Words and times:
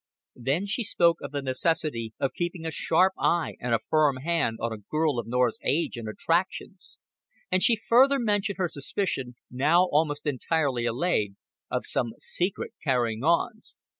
Then 0.37 0.65
she 0.65 0.83
spoke 0.83 1.17
of 1.21 1.29
the 1.29 1.43
necessity 1.43 2.11
of 2.19 2.33
keeping 2.33 2.65
a 2.65 2.71
sharp 2.71 3.13
eye 3.19 3.53
and 3.59 3.71
a 3.71 3.77
firm 3.87 4.15
hand 4.15 4.57
on 4.59 4.73
a 4.73 4.79
girl 4.79 5.19
of 5.19 5.27
Norah's 5.27 5.59
age 5.63 5.95
and 5.95 6.09
attractions; 6.09 6.97
and 7.51 7.61
she 7.61 7.75
further 7.75 8.17
mentioned 8.17 8.57
her 8.57 8.67
suspicion, 8.67 9.35
now 9.51 9.83
almost 9.91 10.25
entirely 10.25 10.87
allayed, 10.87 11.35
of 11.69 11.85
some 11.85 12.13
secret 12.17 12.73
carryings 12.83 13.21
on. 13.23 13.59